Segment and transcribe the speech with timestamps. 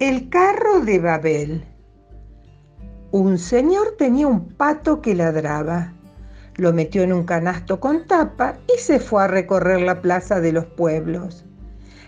[0.00, 1.64] El carro de Babel.
[3.10, 5.92] Un señor tenía un pato que ladraba.
[6.54, 10.52] Lo metió en un canasto con tapa y se fue a recorrer la plaza de
[10.52, 11.46] los pueblos.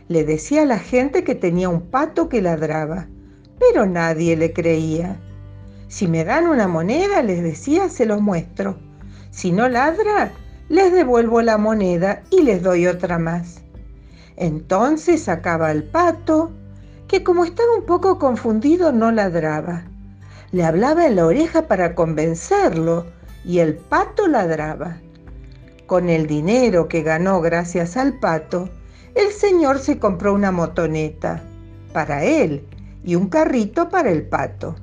[0.07, 3.09] Le decía a la gente que tenía un pato que ladraba,
[3.59, 5.21] pero nadie le creía.
[5.89, 8.79] Si me dan una moneda, les decía, se los muestro.
[9.33, 10.31] Si no ladra,
[10.69, 13.65] les devuelvo la moneda y les doy otra más.
[14.37, 16.53] Entonces sacaba al pato,
[17.11, 19.83] que como estaba un poco confundido no ladraba.
[20.53, 23.05] Le hablaba en la oreja para convencerlo
[23.45, 24.99] y el pato ladraba.
[25.87, 28.69] Con el dinero que ganó gracias al pato,
[29.17, 31.43] el señor se compró una motoneta
[31.93, 32.65] para él
[33.03, 34.77] y un carrito para el pato.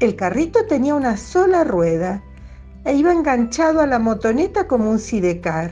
[0.00, 2.22] El carrito tenía una sola rueda
[2.84, 5.70] e iba enganchado a la motoneta como un sidecar.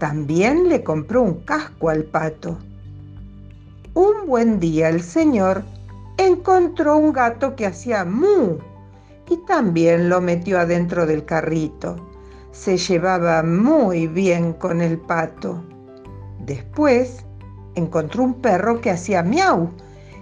[0.00, 2.58] También le compró un casco al pato.
[3.96, 5.64] Un buen día el señor
[6.18, 8.58] encontró un gato que hacía mu
[9.26, 11.96] y también lo metió adentro del carrito.
[12.52, 15.64] Se llevaba muy bien con el pato.
[16.40, 17.24] Después
[17.74, 19.70] encontró un perro que hacía miau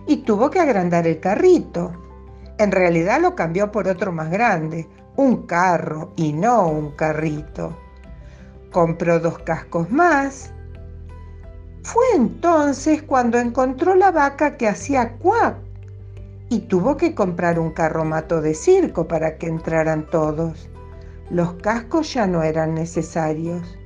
[0.07, 1.91] y tuvo que agrandar el carrito.
[2.61, 7.77] En realidad lo cambió por otro más grande, un carro y no un carrito
[8.75, 10.53] compró dos cascos más.
[11.85, 15.57] Fue entonces cuando encontró la vaca que hacía cuac
[16.49, 20.71] y tuvo que comprar un carromato de circo para que entraran todos.
[21.29, 23.77] Los cascos ya no eran necesarios.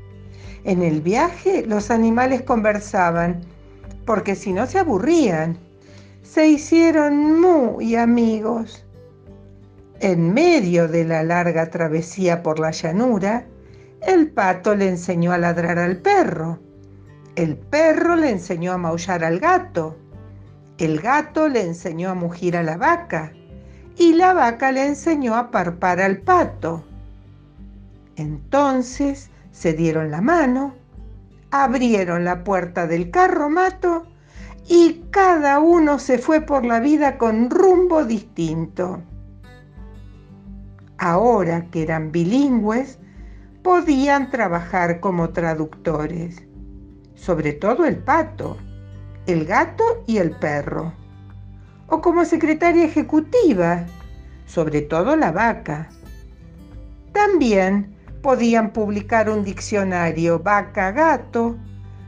[0.62, 3.40] En el viaje los animales conversaban,
[4.06, 5.58] porque si no se aburrían.
[6.22, 8.84] Se hicieron muy amigos.
[9.98, 13.44] En medio de la larga travesía por la llanura,
[14.06, 16.60] el pato le enseñó a ladrar al perro.
[17.38, 19.96] El perro le enseñó a maullar al gato.
[20.76, 23.32] El gato le enseñó a mugir a la vaca.
[23.96, 26.84] Y la vaca le enseñó a parpar al pato.
[28.16, 30.74] Entonces se dieron la mano,
[31.52, 34.08] abrieron la puerta del carromato
[34.66, 39.00] y cada uno se fue por la vida con rumbo distinto.
[40.98, 42.98] Ahora que eran bilingües,
[43.62, 46.47] podían trabajar como traductores,
[47.18, 48.56] sobre todo el pato,
[49.26, 50.92] el gato y el perro,
[51.88, 53.84] o como secretaria ejecutiva,
[54.46, 55.88] sobre todo la vaca.
[57.12, 61.56] También podían publicar un diccionario vaca-gato,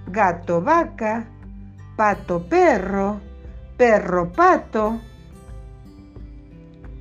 [0.07, 1.27] gato-vaca,
[1.97, 3.21] pato-perro,
[3.77, 5.01] perro-pato.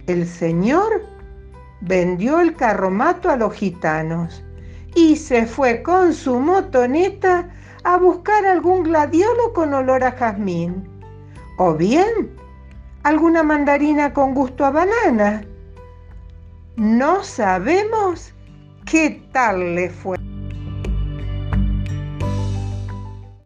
[0.07, 1.03] El señor
[1.81, 4.43] vendió el carromato a los gitanos
[4.95, 7.49] y se fue con su motoneta
[7.83, 10.87] a buscar algún gladiolo con olor a jazmín.
[11.57, 12.35] O bien,
[13.03, 15.43] alguna mandarina con gusto a banana.
[16.75, 18.33] No sabemos
[18.85, 20.18] qué tal le fue.